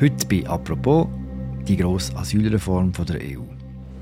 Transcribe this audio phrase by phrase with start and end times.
[0.00, 1.06] Heute bei «Apropos»
[1.68, 3.42] die grosse Asylreform der EU.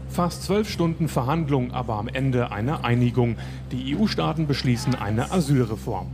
[0.08, 3.36] Fast zwölf Stunden Verhandlung, aber am Ende eine Einigung.
[3.70, 6.06] Die EU-Staaten beschließen eine Asylreform.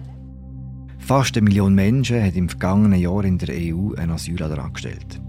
[0.98, 5.20] Fast eine Million Menschen hat im vergangenen Jahr in der EU einen Asylantrag gestellt.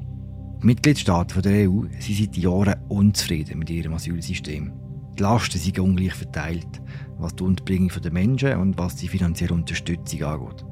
[0.63, 4.73] Die Mitgliedstaaten der EU sind seit Jahren unzufrieden mit ihrem Asylsystem.
[5.17, 6.81] Die Lasten sind ungleich verteilt,
[7.19, 10.65] was die Unterbringung der Menschen und was die finanzielle Unterstützung angeht.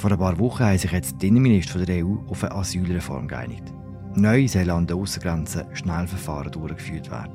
[0.00, 3.64] Vor ein paar Wochen haben sich jetzt die Innenminister der EU auf eine Asylreform geeinigt.
[4.14, 7.34] Neu sollen an den Außengrenzen Schnellverfahren durchgeführt werden.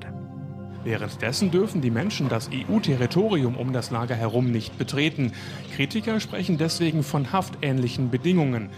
[0.84, 5.32] Währenddessen dürfen die Menschen das EU-Territorium um das Lager herum nicht betreten.
[5.76, 8.72] Kritiker sprechen deswegen von haftähnlichen Bedingungen.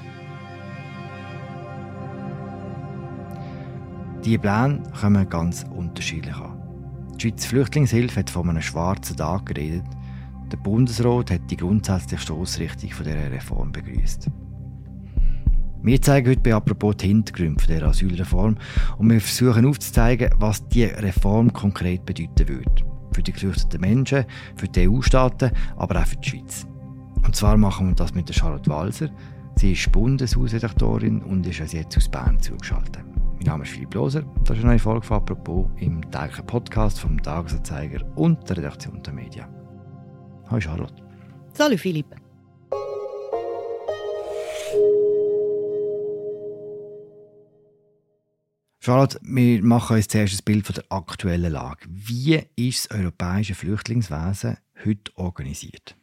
[4.25, 6.61] Die Pläne kommen ganz unterschiedlich an.
[7.15, 9.85] Die Schweizer Flüchtlingshilfe hat von einem schwarzen Tag geredet.
[10.51, 14.29] Der Bundesrat hat die grundsätzliche Stoßrichtung dieser Reform begrüßt.
[15.83, 18.57] Wir zeigen heute bei «Apropos» die Hintergründe dieser Asylreform
[18.97, 22.83] und wir versuchen aufzuzeigen, was diese Reform konkret bedeuten würde.
[23.11, 26.65] Für die geflüchteten Menschen, für die EU-Staaten, aber auch für die Schweiz.
[27.25, 29.09] Und zwar machen wir das mit der Charlotte Walser.
[29.55, 33.03] Sie ist Bundeshausredaktorin und ist uns jetzt aus Bern zugeschaltet.
[33.35, 34.23] Mein Name ist Philipp Loser.
[34.45, 39.03] Das ist eine neue Folge von «Apropos» im täglichen Podcast vom Tagesanzeiger und der Redaktion
[39.03, 39.56] der Medien.
[40.49, 40.93] Hallo Charlotte.
[41.53, 42.05] Salut Philipp.
[48.79, 51.85] Charlotte, wir machen uns zuerst ein Bild von der aktuellen Lage.
[51.89, 55.97] Wie ist das europäische Flüchtlingswesen heute organisiert?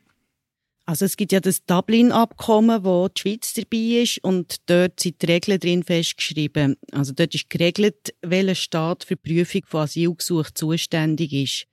[0.84, 5.26] Also es gibt ja das Dublin-Abkommen, wo die Schweiz dabei ist und dort sind die
[5.26, 6.76] Regeln drin festgeschrieben.
[6.92, 11.66] Also dort ist geregelt, welcher Staat für die Prüfung von Asylgesuchen zuständig ist.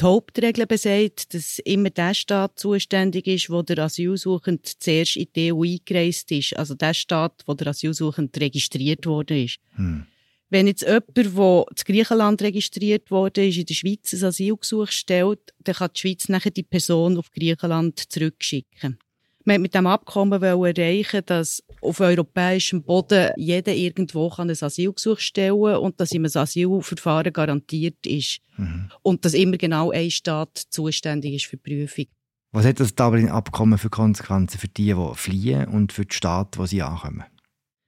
[0.00, 5.52] Die Hauptregel besagt, dass immer der Staat zuständig ist, wo der Asylsuchende zuerst in die
[5.52, 6.56] EU eingereist ist.
[6.56, 9.58] Also der Staat, wo der Asylsuchende registriert worden ist.
[9.76, 10.06] Hm.
[10.50, 15.54] Wenn jetzt jemand, der in Griechenland registriert wurde, ist, in der Schweiz ein Asylgesuch stellt,
[15.60, 18.98] dann kann die Schweiz nachher die Person auf Griechenland zurückschicken.
[19.44, 25.60] Man hat mit dem Abkommen erreichen, dass auf europäischem Boden jeder irgendwo ein Asylgesuch stellen
[25.62, 28.40] kann und dass ihm ein Asylverfahren garantiert ist.
[28.56, 28.90] Mhm.
[29.02, 32.06] Und dass immer genau ein Staat zuständig ist für die Prüfung.
[32.52, 36.66] Was hat das Dublin-Abkommen für Konsequenzen für die, die fliehen und für die Staaten, wo
[36.66, 37.24] sie ankommen?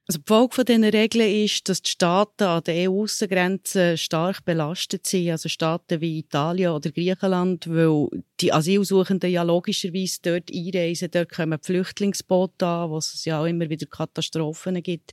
[0.07, 5.07] Also die Folge von diesen Regeln ist, dass die Staaten an den EU-Aussengrenzen stark belastet
[5.07, 11.33] sind, also Staaten wie Italien oder Griechenland, weil die Asylsuchenden ja logischerweise dort einreisen, dort
[11.33, 15.13] kommen Flüchtlingsboote an, wo es ja auch immer wieder Katastrophen gibt.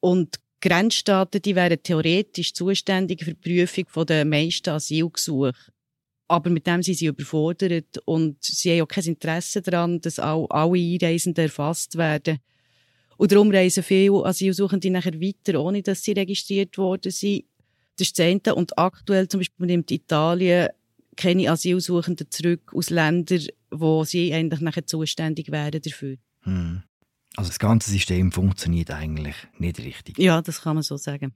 [0.00, 5.52] Und Grenzstaaten, die wären theoretisch zuständig für die Prüfung der meisten Asylgesuche.
[6.28, 10.46] Aber mit dem sind sie überfordert und sie haben auch kein Interesse daran, dass auch
[10.50, 12.38] alle Einreisenden erfasst werden.
[13.16, 17.44] Und darum reisen viele Asylsuchende nachher weiter, ohne dass sie registriert worden sind.
[17.96, 18.54] Das ist das eine.
[18.54, 20.68] Und aktuell zum Beispiel nimmt Italien
[21.16, 26.16] keine Asylsuchenden zurück aus Ländern, wo sie eigentlich nachher zuständig wären dafür.
[26.42, 26.82] Hm.
[27.36, 30.18] Also das ganze System funktioniert eigentlich nicht richtig.
[30.18, 31.34] Ja, das kann man so sagen.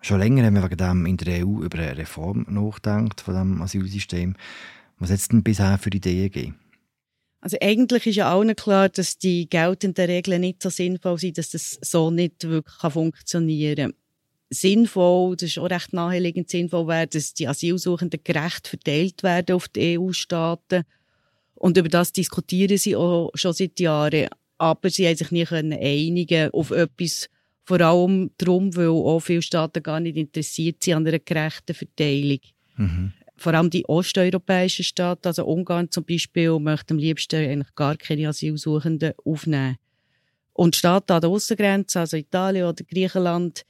[0.00, 3.62] Schon länger haben wir wegen dem in der EU über eine Reform nachgedacht von dem
[3.62, 4.34] Asylsystem.
[4.98, 6.58] Was hat es denn bisher für Ideen gegeben?
[7.42, 11.50] Also eigentlich ist ja allen klar, dass die geltenden Regeln nicht so sinnvoll sind, dass
[11.50, 13.94] das so nicht wirklich funktionieren kann.
[14.50, 19.66] Sinnvoll, das ist auch recht naheliegend sinnvoll wäre, dass die Asylsuchenden gerecht verteilt werden auf
[19.66, 20.84] die EU-Staaten.
[21.56, 24.28] Und über das diskutieren sie auch schon seit Jahren.
[24.58, 27.28] Aber sie haben sich nie einigen auf etwas,
[27.64, 32.40] vor allem darum, weil auch viele Staaten gar nicht interessiert sind an einer gerechten Verteilung.
[32.76, 37.96] Mhm vor allem die osteuropäischen Staaten, also Ungarn zum Beispiel, möchten am liebsten eigentlich gar
[37.96, 39.76] keine Asylsuchenden aufnehmen.
[40.52, 43.64] Und Staaten an der Aussengrenze, also Italien oder Griechenland,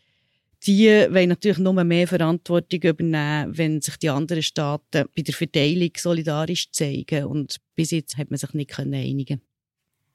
[0.67, 5.91] die wollen natürlich nur mehr Verantwortung übernehmen, wenn sich die anderen Staaten bei der Verteilung
[5.97, 7.25] solidarisch zeigen.
[7.25, 9.41] Und bis jetzt hat man sich nicht einigen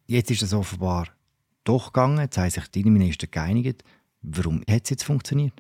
[0.10, 1.10] Jetzt ist es offenbar
[1.66, 2.20] doch gegangen.
[2.20, 3.84] Jetzt haben sich die Minister geeinigt.
[4.22, 5.54] Warum hat es jetzt funktioniert?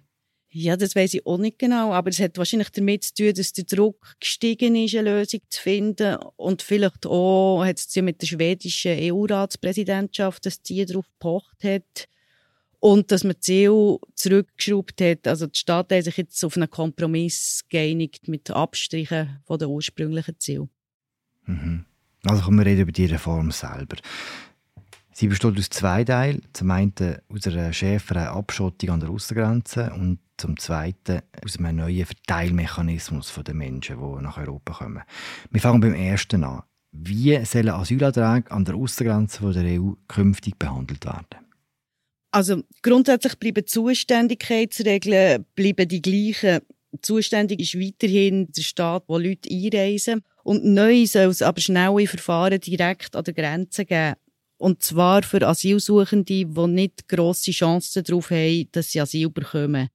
[0.49, 3.51] Ja, das weiß ich auch nicht genau, aber es hat wahrscheinlich damit zu tun, dass
[3.51, 8.21] der Druck gestiegen ist, eine Lösung zu finden und vielleicht auch hat es ja mit
[8.21, 12.07] der schwedischen EU-Ratspräsidentschaft, dass die darauf gepocht hat
[12.79, 15.27] und dass man das Ziel zurückgeschraubt hat.
[15.27, 20.39] Also die Staaten haben sich jetzt auf einen Kompromiss geeinigt mit Abstrichen von den ursprünglichen
[20.39, 20.69] Zielen.
[21.45, 21.85] Mhm.
[22.23, 23.97] Also kommen wir reden über die Reform selber.
[25.19, 26.43] Sie besteht aus zwei Teilen.
[26.53, 26.93] Zum einen
[27.27, 33.55] aus einer schärferen Abschottung an der Außengrenze und zum Zweiten aus einem neuen Verteilmechanismus der
[33.55, 35.01] Menschen, die nach Europa kommen.
[35.49, 36.61] Wir fangen beim ersten an.
[36.91, 41.47] Wie sollen Asylanträge an der Außengrenze der EU künftig behandelt werden?
[42.29, 46.59] Also grundsätzlich bleiben Zuständigkeitsregeln bleiben die gleichen.
[47.01, 50.21] Zuständig ist weiterhin der Staat, wo Leute einreisen.
[50.43, 54.13] Und neu soll es aber schnelle Verfahren direkt an der Grenze geben.
[54.57, 59.89] Und zwar für Asylsuchende, die nicht grosse Chancen darauf haben, dass sie Asyl bekommen.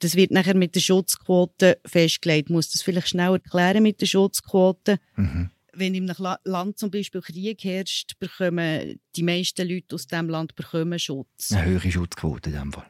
[0.00, 2.48] Das wird nachher mit der Schutzquote festgelegt.
[2.48, 4.98] Ich muss das vielleicht schnell erklären mit der Schutzquote.
[5.16, 5.50] Mhm.
[5.72, 10.54] Wenn in einem Land zum Beispiel Krieg herrscht, bekommen die meisten Leute aus diesem Land
[10.54, 11.52] bekommen Schutz.
[11.52, 12.86] Eine höhere Schutzquote in diesem Fall.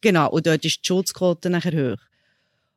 [0.00, 2.02] Genau, und dort ist die Schutzquote nachher hoch.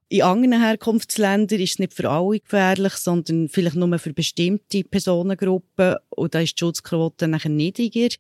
[0.08, 5.96] In anderen Herkunftsländern ist es nicht für alle gefährlich, sondern vielleicht nur für bestimmte Personengruppen.
[6.10, 8.16] Und da ist die Schutzquote nachher niedriger.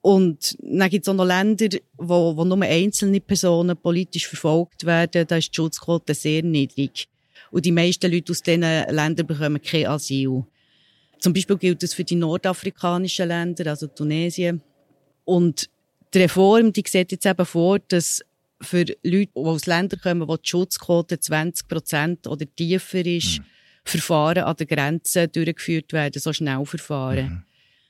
[0.00, 5.26] Und dann gibt es auch noch Länder, wo, wo nur einzelne Personen politisch verfolgt werden.
[5.26, 7.08] Da ist die Schutzquote sehr niedrig.
[7.50, 10.44] Und die meisten Leute aus diesen Ländern bekommen kein Asyl.
[11.18, 14.62] Zum Beispiel gilt das für die nordafrikanischen Länder, also Tunesien.
[15.24, 15.68] Und
[16.14, 18.22] die Reform, die sieht jetzt eben vor, dass
[18.62, 23.44] für Leute, die aus Ländern kommen, wo die Schutzquote 20 Prozent oder tiefer ist, mhm.
[23.84, 27.26] Verfahren an der Grenze durchgeführt werden, so Schnellverfahren.
[27.26, 27.42] Mhm.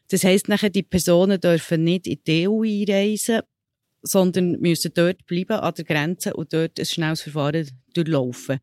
[0.09, 3.41] Das heisst nachher, die Personen dürfen nicht in die EU einreisen,
[4.03, 8.59] sondern müssen dort bleiben an der Grenze und dort ein schnelles Verfahren durchlaufen.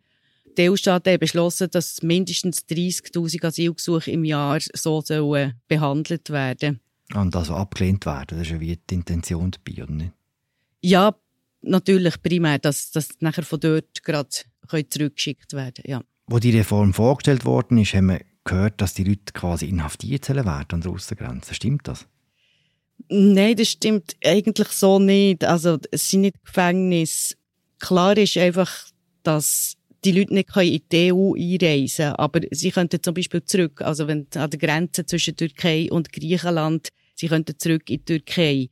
[0.57, 6.81] Die EU-Staaten haben beschlossen, dass mindestens 30.000 Asylgesuche im Jahr so sollen behandelt werden.
[7.13, 10.11] Und also abgelehnt werden, das ist ja wie die Intention dabei, oder nicht?
[10.81, 11.15] Ja,
[11.61, 14.29] natürlich primär, dass das nachher von dort gerade
[14.89, 16.01] zurückgeschickt werden ja.
[16.27, 20.65] Wo die Reform vorgestellt worden ist, haben wir gehört, dass die Leute quasi inhaftiert werden
[20.69, 21.53] an der Außengrenze.
[21.53, 22.07] Stimmt das?
[23.07, 25.43] Nein, das stimmt eigentlich so nicht.
[25.43, 27.35] Also es sind nicht Gefängnisse.
[27.79, 28.71] Klar ist einfach,
[29.23, 33.81] dass die Leute nicht in die EU einreisen können, aber sie könnten zum Beispiel zurück,
[33.81, 38.69] also wenn an der Grenze zwischen Türkei und Griechenland, sie könnten zurück in die Türkei.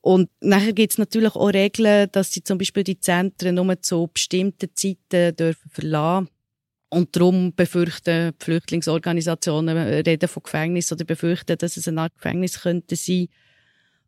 [0.00, 4.08] Und nachher gibt es natürlich auch Regeln, dass sie zum Beispiel die Zentren nur zu
[4.12, 6.28] bestimmten Zeiten dürfen verlassen
[6.90, 12.96] und darum befürchten Flüchtlingsorganisationen, reden von Gefängnis oder befürchten, dass es eine Art Gefängnis könnte
[12.96, 13.28] sein.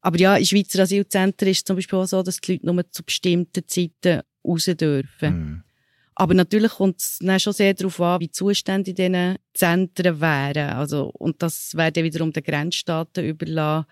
[0.00, 2.90] Aber ja, in Schweizer Asylzentren ist es zum Beispiel auch so, dass die Leute nur
[2.90, 5.38] zu bestimmten Zeiten raus dürfen.
[5.38, 5.62] Mhm.
[6.14, 10.20] Aber natürlich kommt es dann schon sehr darauf an, wie die Zustände in diesen Zentren
[10.20, 10.70] wären.
[10.70, 13.86] Also, und das wäre wiederum den Grenzstaaten überlassen.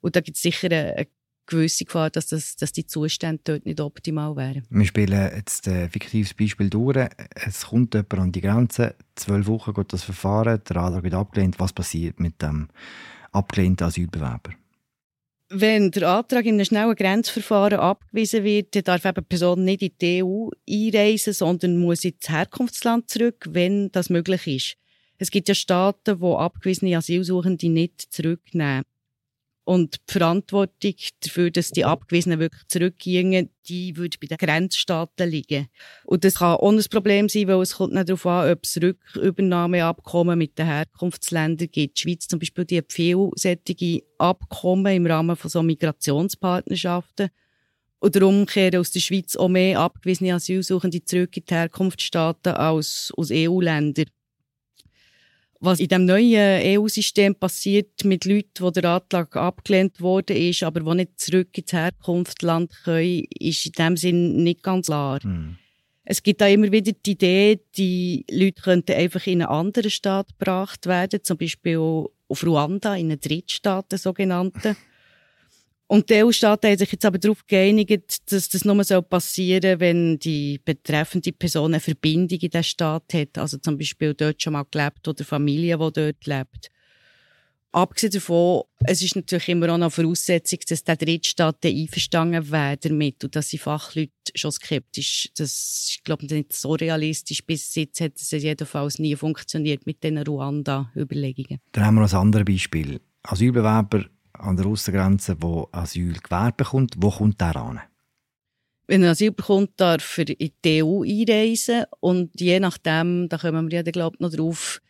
[0.00, 1.06] Und da gibt es sicher eine,
[1.50, 4.62] gewisse Gefahr, dass, das, dass die Zustände dort nicht optimal wären.
[4.70, 7.08] Wir spielen jetzt ein fiktives Beispiel durch.
[7.34, 11.60] Es kommt jemand an die Grenze, zwölf Wochen geht das Verfahren, der Antrag wird abgelehnt.
[11.60, 12.68] Was passiert mit dem
[13.32, 14.52] abgelehnten Asylbewerber?
[15.52, 19.82] Wenn der Antrag in einem schnellen Grenzverfahren abgewiesen wird, dann darf eben die Person nicht
[19.82, 24.76] in die EU einreisen, sondern muss ins Herkunftsland zurück, wenn das möglich ist.
[25.18, 28.84] Es gibt ja Staaten, die abgewiesene Asylsuchende nicht zurücknehmen.
[29.70, 35.68] Und die Verantwortung dafür, dass die Abgewiesenen wirklich zurückgehen, die würde bei den Grenzstaaten liegen.
[36.02, 38.82] Und das kann auch ein Problem sein, weil es kommt nicht darauf an, ob es
[38.82, 41.98] Rückübernahmeabkommen mit den Herkunftsländern gibt.
[41.98, 47.30] Die Schweiz zum Beispiel, die hat solche Abkommen im Rahmen von so Migrationspartnerschaften.
[48.00, 53.30] Oder umkehren aus der Schweiz auch mehr abgewiesene Asylsuchende zurück in die Herkunftsstaaten als aus
[53.30, 54.06] EU-Ländern
[55.60, 60.80] was in dem neuen EU-System passiert mit Leuten, wo der Antrag abgelehnt worden ist, aber
[60.80, 65.20] die nicht zurück ins Herkunftsland können, ist in dem Sinn nicht ganz klar.
[65.22, 65.58] Mhm.
[66.04, 70.28] Es gibt da immer wieder die Idee, die Leute könnten einfach in einen anderen Staat
[70.38, 74.76] gebracht werden, zum Beispiel auf Ruanda, in einen Drittstaat, den sogenannten.
[75.90, 79.80] Und die EU-Staaten haben sich jetzt aber darauf geeinigt, dass das nur so passieren soll,
[79.80, 83.36] wenn die betreffende Person eine Verbindung in den Staat hat.
[83.36, 86.70] Also zum Beispiel dort schon mal gelebt oder Familie, die dort lebt.
[87.72, 93.24] Abgesehen davon, es ist natürlich immer auch eine Voraussetzung, dass der Drittstaat einverstanden wäre damit
[93.24, 95.28] und dass die Fachleute schon skeptisch.
[95.36, 97.44] Das ist, glaube ich, nicht so realistisch.
[97.44, 101.58] Bis jetzt hat es jedenfalls nie funktioniert mit diesen Ruanda-Überlegungen.
[101.72, 103.00] Dann haben wir noch ein anderes Beispiel.
[103.24, 104.04] Asylbewerber
[104.40, 107.80] an der Außengrenze, der Asyl gewährt bekommt, wo kommt der an?
[108.86, 113.70] Wenn er Asyl bekommt, darf er in die EU einreisen und je nachdem, da kommen
[113.70, 114.80] wir ja glaube noch drauf,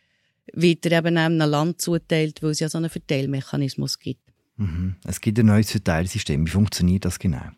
[0.53, 4.21] wird er eben einem Land zuteilt, weil es ja so einen Verteilmechanismus gibt.
[4.57, 4.95] Mhm.
[5.05, 6.45] Es gibt ein neues Verteilsystem.
[6.45, 7.51] Wie funktioniert das genau?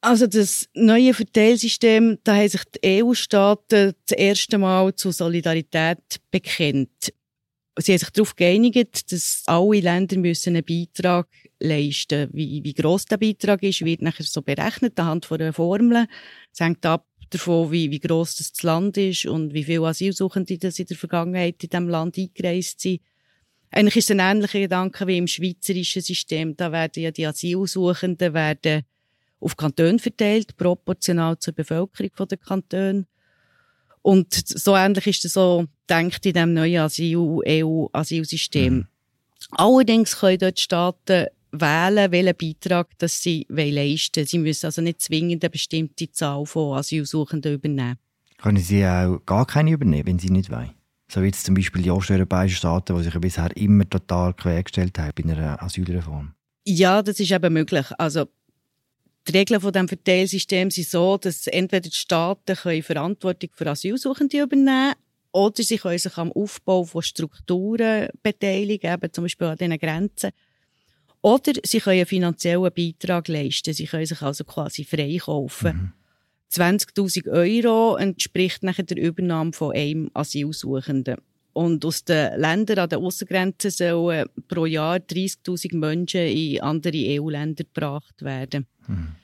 [0.00, 7.12] Also das neue Verteilsystem, da haben sich die EU-Staaten das erste Mal zu Solidarität bekennt
[7.78, 11.28] sie haben sich darauf geeinigt, dass alle Länder müssen einen Beitrag
[11.58, 16.06] leisten Wie, wie gross der Beitrag ist, wird nachher so berechnet anhand von einer Formel.
[16.52, 20.78] Es hängt ab davon, wie, wie gross das Land ist und wie viele Asylsuchende das
[20.78, 23.00] in der Vergangenheit in diesem Land eingereist sind.
[23.70, 26.56] Eigentlich ist es ein ähnlicher Gedanke wie im schweizerischen System.
[26.56, 28.82] Da werden ja die Asylsuchenden werden
[29.40, 33.06] auf Kantone verteilt, proportional zur Bevölkerung der Kantone.
[34.06, 38.74] Und so ähnlich ist es so denkt in dem neuen Asyl-EU-Asylsystem.
[38.74, 38.86] Mhm.
[39.50, 44.26] Allerdings können dort Staaten wählen, welchen Beitrag dass sie leisten wollen.
[44.28, 47.98] Sie müssen also nicht zwingend eine bestimmte Zahl von Asylsuchenden übernehmen.
[48.38, 50.70] Können sie auch gar keine übernehmen, wenn sie nicht wollen?
[51.10, 55.10] So wie jetzt zum Beispiel die osteuropäischen Staaten, die sich bisher immer total quergestellt haben
[55.16, 56.32] bei einer Asylreform.
[56.64, 57.86] Ja, das ist eben möglich.
[57.98, 58.26] Also
[59.28, 64.42] die Regeln von dem Verteilsystem sind so, dass entweder die Staaten können Verantwortung für Asylsuchende
[64.42, 64.94] übernehmen
[65.32, 70.30] oder sie können sich am Aufbau von Strukturen beteiligen, eben zum Beispiel an diesen Grenzen.
[71.20, 73.74] Oder sie können einen finanziellen Beitrag leisten.
[73.74, 75.76] Sie können sich also quasi freikaufen.
[75.76, 75.92] Mhm.
[76.52, 81.16] 20.000 Euro entspricht nachher der Übernahme von einem Asylsuchenden.
[81.56, 87.64] Und aus den Ländern an den Außengrenzen sollen pro Jahr 30.000 Menschen in andere EU-Länder
[87.64, 88.66] gebracht werden.
[88.86, 89.16] Mhm.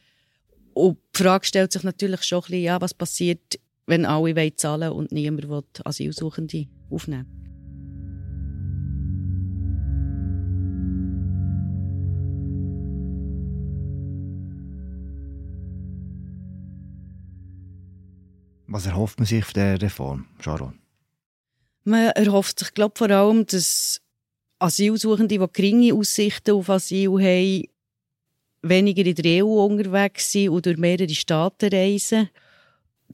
[0.72, 4.80] Und die Frage stellt sich natürlich schon ein bisschen, ja, was passiert, wenn alle zahlen
[4.80, 7.26] wollen und niemand will Asylsuchende aufnehmen
[18.68, 20.81] Was erhofft man sich von dieser Reform, Sharon?
[21.84, 24.00] Man erhofft sich, glaube vor allem, dass
[24.58, 27.64] Asylsuchende, die geringe Aussichten auf Asyl haben,
[28.62, 32.30] weniger in der EU unterwegs sind und durch mehrere Staaten reisen,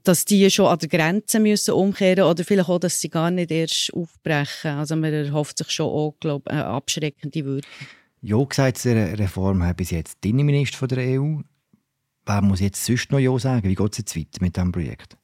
[0.05, 3.51] dass die schon an der Grenze müssen umkehren oder vielleicht auch, dass sie gar nicht
[3.51, 4.73] erst aufbrechen.
[4.73, 7.71] Also man erhofft sich schon auch, glaube eine abschreckende Wirkung.
[8.21, 11.39] Ja gesagt zu dieser Reform hat bis jetzt die Innenminister der EU.
[12.27, 13.69] Wer muss jetzt sonst noch Ja sagen?
[13.69, 15.17] Wie geht es jetzt weiter mit diesem Projekt?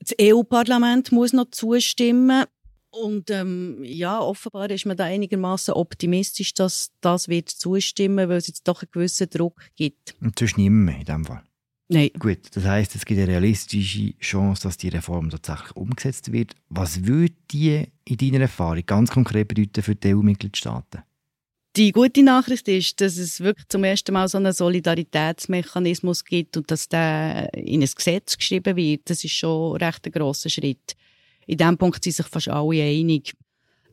[0.00, 2.44] Das EU-Parlament muss noch zustimmen.
[2.90, 8.46] Und ähm, ja, offenbar ist man da einigermaßen optimistisch, dass das wird zustimmen, weil es
[8.46, 10.14] jetzt doch einen gewissen Druck gibt.
[10.20, 11.42] Und sonst niemand mehr in diesem Fall?
[11.88, 12.10] Nein.
[12.18, 16.54] Gut, das heißt, es gibt eine realistische Chance, dass die Reform tatsächlich umgesetzt wird.
[16.68, 21.02] Was würde die in deiner Erfahrung ganz konkret bedeuten für die EU-Mitgliedstaaten?
[21.76, 26.70] Die gute Nachricht ist, dass es wirklich zum ersten Mal so einen Solidaritätsmechanismus gibt und
[26.70, 29.10] dass der in ein Gesetz geschrieben wird.
[29.10, 30.96] Das ist schon recht ein grosser Schritt.
[31.46, 33.34] In diesem Punkt sind sich fast alle einig.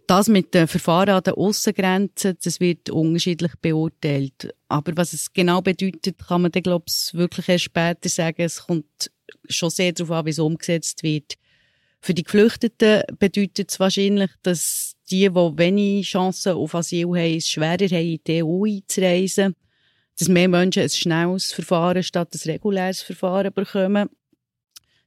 [0.07, 4.55] Das mit den Verfahren an den Aussengrenzen, das wird unterschiedlich beurteilt.
[4.69, 8.43] Aber was es genau bedeutet, kann man dann, glaube ich, wirklich erst später sagen.
[8.43, 9.11] Es kommt
[9.49, 11.33] schon sehr darauf an, wie es umgesetzt wird.
[12.03, 17.47] Für die Geflüchteten bedeutet es wahrscheinlich, dass die, die wenig Chancen auf Asyl haben, es
[17.47, 19.55] schwerer haben, in die EU einzureisen.
[20.19, 24.09] Dass mehr Menschen ein schnelles Verfahren statt ein reguläres Verfahren bekommen.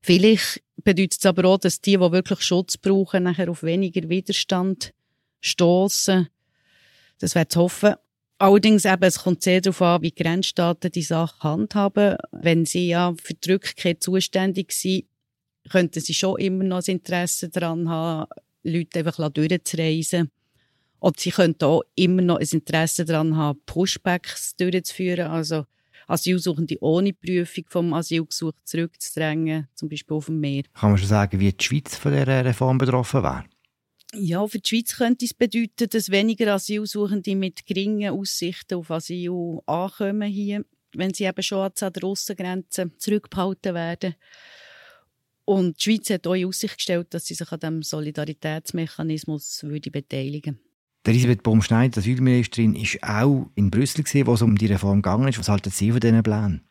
[0.00, 4.94] Vielleicht bedeutet es aber auch, dass die, die wirklich Schutz brauchen, nachher auf weniger Widerstand
[5.42, 6.28] stoßen.
[7.18, 7.96] Das wäre zu hoffen.
[8.38, 12.16] Allerdings eben, es kommt sehr darauf an, wie Grenzstaaten die Sache handhaben.
[12.32, 15.04] Wenn sie ja für die Rückkehr zuständig sind,
[15.70, 18.30] könnten sie schon immer noch das Interesse daran haben,
[18.62, 20.30] Leute einfach durchzureisen.
[20.99, 25.64] Und sie könnten auch immer noch ein Interesse daran haben, Pushbacks durchzuführen, also
[26.08, 30.62] Asylsuchende ohne Prüfung vom Asylgesuch zurückzudrängen, zum Beispiel auf dem Meer.
[30.73, 33.44] Kann man schon sagen, wie die Schweiz von dieser Reform betroffen wäre?
[34.14, 39.61] Ja, für die Schweiz könnte es bedeuten, dass weniger Asylsuchende mit geringen Aussichten auf Asyl
[39.66, 44.14] ankommen hier, wenn sie eben schon an der Aussengrenze zurückgehalten werden.
[45.46, 49.90] Und die Schweiz hat auch in Aussicht gestellt, dass sie sich an diesem Solidaritätsmechanismus würde
[49.90, 50.60] beteiligen
[51.06, 55.28] der Elisabeth Baumschneider, die Asylministerin, war auch in Brüssel, wo es um die Reform gegangen
[55.28, 55.38] ist.
[55.38, 56.62] Was halten Sie von diesen Plänen?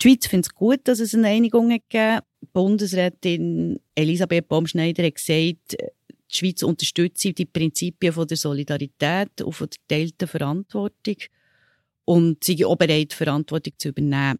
[0.00, 2.20] Die Schweiz findet es gut, dass es eine Einigung gegeben
[2.52, 9.68] Bundesrätin Elisabeth Baumschneider hat gesagt, die Schweiz unterstütze die Prinzipien von der Solidarität und von
[9.68, 11.16] der geteilten Verantwortung
[12.04, 14.38] und sie auch bereit, Verantwortung zu übernehmen.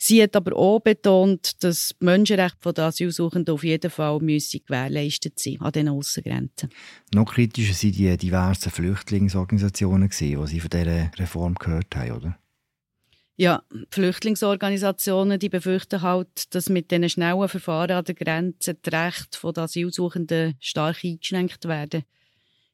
[0.00, 5.40] Sie hat aber auch betont, dass die Menschenrechte der Asylsuchenden auf jeden Fall müssen gewährleistet
[5.40, 6.70] sein an den Aussengrenzen.
[7.12, 12.38] Noch kritischer sind die diversen Flüchtlingsorganisationen, die Sie von dieser Reform gehört haben, oder?
[13.40, 19.52] Ja, Flüchtlingsorganisationen die befürchten halt, dass mit diesen schnellen Verfahren an der Grenze die Rechte
[19.52, 22.04] der Asylsuchenden stark eingeschränkt werden.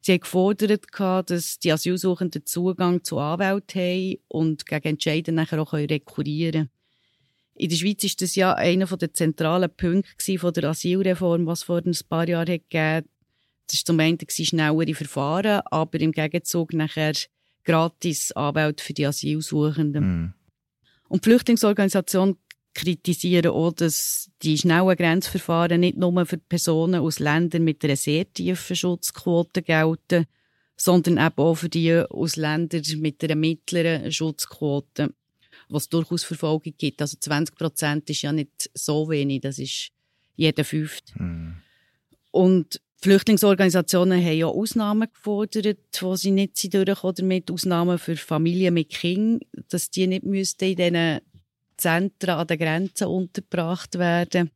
[0.01, 0.87] Sie haben gefordert,
[1.31, 6.71] dass die Asylsuchenden Zugang zu Anwälten haben und gegen Entscheiden nachher auch rekurrieren können.
[7.57, 11.83] In der Schweiz ist das ja einer der zentralen Punkte von der Asylreform, was vor
[11.85, 13.07] ein paar Jahren gegeben
[13.67, 17.15] Das war zum einen schnellere Verfahren, aber im Gegenzug nachher
[17.65, 20.05] gratis Anwälte für die Asylsuchenden.
[20.05, 20.35] Mm.
[21.09, 22.37] Und die Flüchtlingsorganisationen
[22.75, 28.31] kritisieren auch, dass die schnellen Grenzverfahren nicht nur für Personen aus Ländern mit einer sehr
[28.33, 30.27] tiefen Schutzquote gelten,
[30.77, 35.15] sondern eben auch für die aus Ländern mit einer mittleren Schutzquote,
[35.75, 37.01] was durchaus Verfolgung gibt.
[37.03, 39.91] Also 20 Prozent ist ja nicht so wenig, das ist
[40.37, 41.13] jeder Fünfte.
[41.21, 41.57] Mhm.
[42.31, 48.89] Und Flüchtlingsorganisationen haben ja Ausnahmen gefordert, wo sie nicht durchkommen damit, Ausnahmen für Familien mit
[48.89, 51.21] Kindern, dass die nicht müssten in diesen
[51.77, 54.51] Zentren an den Grenzen untergebracht werden.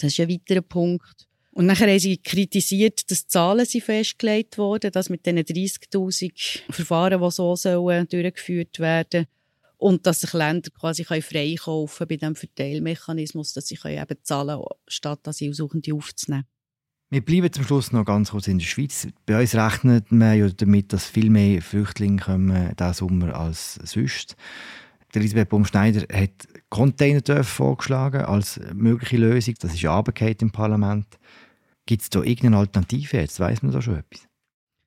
[0.00, 1.28] Das ist ein weiterer Punkt.
[1.52, 6.72] Und nachher haben sie kritisiert, dass die Zahlen sind festgelegt wurden, dass mit diesen 30.000
[6.72, 9.26] Verfahren, die so sollen, durchgeführt werden
[9.82, 15.92] und dass sich Länder quasi freikaufen bei diesem Verteilmechanismus, dass sie eben zahlen, statt Asylsuchende
[15.92, 16.44] aufzunehmen.
[17.10, 19.08] Wir bleiben zum Schluss noch ganz kurz in der Schweiz.
[19.26, 24.36] Bei uns rechnet man ja damit, dass viel mehr Flüchtlinge kommen diesen Sommer als sonst.
[25.14, 29.54] Elisabeth Baumschneider hat Container vorgeschlagen als mögliche Lösung.
[29.60, 29.98] Das ist ja
[30.40, 31.06] im Parlament.
[31.86, 33.40] Gibt es da irgendeine Alternative jetzt?
[33.40, 34.26] Weiß man da schon etwas?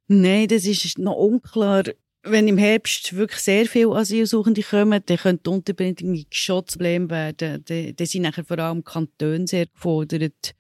[0.08, 1.84] Nein, das ist noch unklar.
[2.27, 7.10] Wenn im Herbst wirklich sehr viele Asylsuchende kommen, dann könnte die Unterbringung schon ein Problem
[7.12, 7.63] werden.
[7.63, 10.55] Dann sind nachher vor allem Kantone sehr gefordert.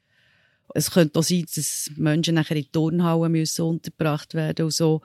[0.75, 5.01] Es könnte auch sein, dass Menschen nachher in Turnhallen müssen untergebracht werden und so.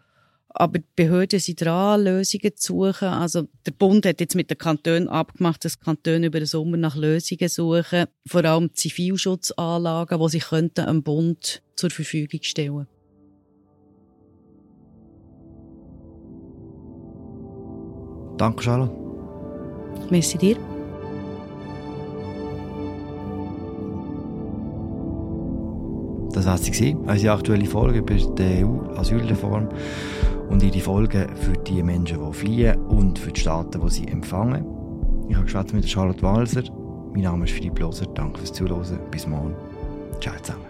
[0.50, 3.08] Aber die Behörden sind dran, Lösungen zu suchen.
[3.08, 6.96] Also der Bund hat jetzt mit den Kantonen abgemacht, dass Kantone über den Sommer nach
[6.96, 8.04] Lösungen suchen.
[8.26, 12.86] Vor allem Zivilschutzanlagen, die sie könnten am Bund zur Verfügung stellen.
[18.40, 18.90] Danke, Charlotte.
[20.08, 20.56] Merci dir.
[26.32, 29.68] Das war sie, unsere aktuelle Folge über die EU-Asylreform
[30.48, 34.64] und ihre Folgen für die Menschen, die fliehen und für die Staaten, die sie empfangen.
[35.28, 36.62] Ich habe gesprochen mit Charlotte Walser.
[37.12, 38.06] Mein Name ist Philipp Loser.
[38.06, 39.00] Danke fürs Zuhören.
[39.10, 39.54] Bis morgen.
[40.18, 40.69] Ciao zusammen.